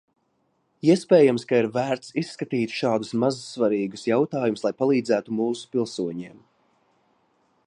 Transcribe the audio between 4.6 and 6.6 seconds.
lai palīdzētu mūsu pilsoņiem.